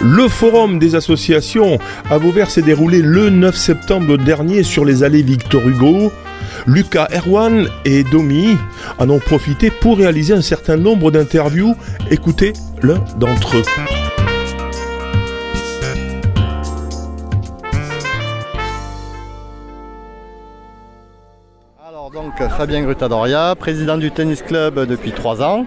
Le 0.00 0.28
forum 0.28 0.78
des 0.78 0.94
associations 0.94 1.78
à 2.08 2.18
Vauvert 2.18 2.50
s'est 2.50 2.62
déroulé 2.62 3.02
le 3.02 3.30
9 3.30 3.56
septembre 3.56 4.16
dernier 4.16 4.62
sur 4.62 4.84
les 4.84 5.02
allées 5.02 5.22
Victor 5.22 5.66
Hugo. 5.66 6.12
Lucas 6.66 7.08
Erwan 7.12 7.66
et 7.84 8.04
Domi 8.04 8.56
en 8.98 9.10
ont 9.10 9.18
profité 9.18 9.70
pour 9.72 9.98
réaliser 9.98 10.34
un 10.34 10.42
certain 10.42 10.76
nombre 10.76 11.10
d'interviews. 11.10 11.74
Écoutez 12.12 12.52
l'un 12.80 13.02
d'entre 13.18 13.56
eux. 13.56 13.64
Alors 21.88 22.12
donc 22.12 22.34
Fabien 22.56 22.82
Grutadoria, 22.82 23.56
président 23.58 23.98
du 23.98 24.12
tennis 24.12 24.42
club 24.42 24.86
depuis 24.86 25.10
trois 25.10 25.42
ans. 25.42 25.66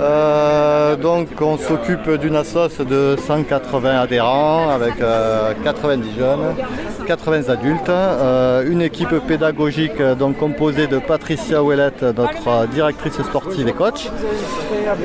Euh, 0.00 0.96
donc 0.96 1.28
on 1.40 1.58
s'occupe 1.58 2.10
d'une 2.10 2.36
assoce 2.36 2.78
de 2.78 3.16
180 3.26 4.00
adhérents 4.00 4.70
avec 4.70 4.94
90 4.96 5.02
euh, 5.02 6.18
jeunes, 6.18 7.06
80 7.06 7.48
adultes, 7.48 7.88
euh, 7.88 8.64
une 8.66 8.82
équipe 8.82 9.14
pédagogique 9.26 10.00
donc 10.18 10.38
composée 10.38 10.86
de 10.86 10.98
Patricia 10.98 11.62
Ouellette, 11.62 12.02
notre 12.02 12.66
directrice 12.68 13.20
sportive 13.22 13.68
et 13.68 13.72
coach, 13.72 14.08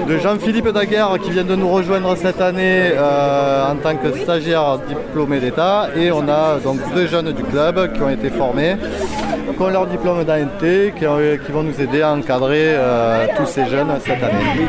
de 0.08 0.18
Jean-Philippe 0.18 0.70
Daguerre 0.70 1.18
qui 1.22 1.32
vient 1.32 1.44
de 1.44 1.56
nous 1.56 1.70
rejoindre 1.70 2.16
cette 2.16 2.42
année 2.42 2.92
en 2.98 3.76
tant 3.76 3.96
que 3.96 4.18
stagiaire 4.18 4.80
diplômé 4.88 5.40
d'État 5.40 5.90
et 5.96 6.12
on 6.12 6.28
a 6.30 6.58
donc 6.64 6.80
deux 6.94 7.08
jeunes 7.08 7.32
du 7.32 7.44
club 7.44 7.94
qui 7.94 8.02
ont 8.02 8.10
été 8.10 8.30
formés 8.30 8.78
qui 9.58 9.64
ont 9.64 9.70
leur 9.70 9.88
diplôme 9.88 10.24
d'ANT, 10.24 10.60
qui, 10.60 11.06
qui, 11.46 11.52
vont 11.52 11.64
nous 11.64 11.82
aider 11.82 12.02
à 12.02 12.14
encadrer 12.14 12.76
tous 13.36 13.48
ces 13.48 13.66
jeunes 13.66 13.90
cette 14.06 14.24
année. 14.24 14.68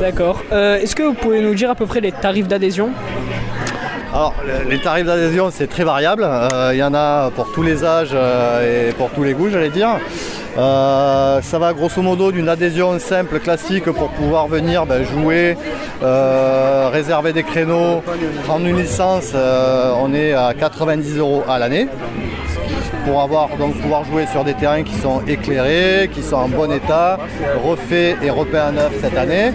D'accord. 0.00 0.42
Euh, 0.52 0.76
est-ce 0.76 0.94
que 0.94 1.02
vous 1.02 1.14
pouvez 1.14 1.40
nous 1.40 1.54
dire 1.54 1.70
à 1.70 1.74
peu 1.74 1.86
près 1.86 2.00
les 2.00 2.12
tarifs 2.12 2.48
d'adhésion? 2.48 2.90
Alors, 4.12 4.34
les 4.68 4.78
tarifs 4.78 5.06
d'adhésion, 5.06 5.50
c'est 5.52 5.66
très 5.66 5.84
variable. 5.84 6.24
Euh, 6.24 6.70
il 6.72 6.78
y 6.78 6.82
en 6.82 6.94
a 6.94 7.30
pour 7.30 7.52
tous 7.52 7.62
les 7.62 7.84
âges 7.84 8.10
euh, 8.14 8.88
et 8.88 8.92
pour 8.92 9.10
tous 9.10 9.22
les 9.22 9.34
goûts, 9.34 9.50
j'allais 9.50 9.70
dire. 9.70 9.98
ça 10.56 11.58
va 11.58 11.72
grosso 11.72 12.00
modo 12.00 12.32
d'une 12.32 12.48
adhésion 12.48 12.98
simple, 12.98 13.38
classique, 13.40 13.84
pour 13.84 14.10
pouvoir 14.10 14.48
venir 14.48 14.86
ben, 14.86 15.04
jouer, 15.04 15.56
réserver 16.92 17.32
des 17.32 17.42
créneaux, 17.42 18.02
prendre 18.44 18.66
une 18.66 18.78
licence. 18.78 19.34
on 19.34 20.14
est 20.14 20.32
à 20.32 20.54
90 20.58 21.18
euros 21.18 21.42
à 21.48 21.58
l'année 21.58 21.88
pour 23.08 23.22
avoir, 23.22 23.48
donc, 23.56 23.74
pouvoir 23.80 24.04
jouer 24.04 24.26
sur 24.26 24.44
des 24.44 24.54
terrains 24.54 24.82
qui 24.82 24.94
sont 24.94 25.22
éclairés, 25.26 26.10
qui 26.12 26.22
sont 26.22 26.36
en 26.36 26.48
bon 26.48 26.70
état, 26.70 27.18
refaits 27.64 28.18
et 28.22 28.30
repeints 28.30 28.68
à 28.68 28.72
neuf 28.72 28.92
cette 29.00 29.16
année. 29.16 29.52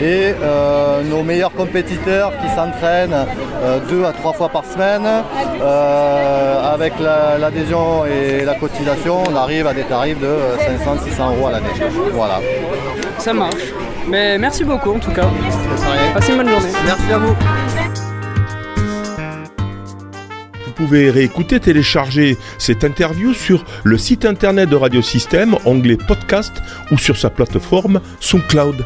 Et 0.00 0.32
euh, 0.42 1.02
nos 1.02 1.22
meilleurs 1.22 1.52
compétiteurs 1.52 2.32
qui 2.40 2.48
s'entraînent 2.48 3.26
euh, 3.62 3.78
deux 3.90 4.04
à 4.04 4.12
trois 4.12 4.32
fois 4.32 4.48
par 4.48 4.64
semaine, 4.64 5.06
euh, 5.06 6.74
avec 6.74 6.94
l'adhésion 6.98 8.04
et 8.06 8.44
la 8.44 8.54
cotisation, 8.54 9.22
on 9.30 9.36
arrive 9.36 9.66
à 9.66 9.74
des 9.74 9.84
tarifs 9.84 10.20
de 10.20 10.34
500-600 10.58 11.36
euros 11.36 11.48
à 11.48 11.52
l'année. 11.52 11.68
Voilà. 12.12 12.40
Ça 13.18 13.32
marche. 13.32 13.72
Mais 14.08 14.38
merci 14.38 14.64
beaucoup 14.64 14.92
en 14.92 14.98
tout 14.98 15.12
cas. 15.12 15.28
Passez 16.14 16.32
une 16.32 16.38
bonne 16.38 16.48
journée. 16.48 16.72
Merci 16.86 17.12
à 17.12 17.18
vous 17.18 17.83
pouvez 20.74 21.10
réécouter, 21.10 21.60
télécharger 21.60 22.36
cette 22.58 22.84
interview 22.84 23.32
sur 23.32 23.64
le 23.84 23.96
site 23.96 24.24
internet 24.24 24.68
de 24.68 24.76
Radiosystème, 24.76 25.56
onglet 25.64 25.96
podcast 25.96 26.52
ou 26.90 26.98
sur 26.98 27.16
sa 27.16 27.30
plateforme 27.30 28.00
SoundCloud. 28.20 28.84